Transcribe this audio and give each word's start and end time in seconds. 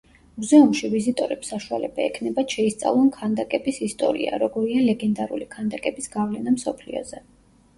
მუზეუმში 0.35 0.87
ვიზიტორებს 0.93 1.51
საშუალება 1.53 2.01
ექნებათ 2.05 2.55
შეისწავლონ 2.57 3.11
ქანდაკების 3.17 3.77
ისტორია,– 3.89 4.33
როგორია 4.45 4.83
ლეგენდარული 4.89 5.49
ქანდაკების 5.53 6.11
გავლენა 6.17 6.57
მსოფლიოზე. 6.57 7.23